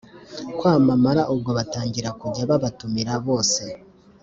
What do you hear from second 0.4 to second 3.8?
kwamamara, ubwo batangira kujya babatumira bose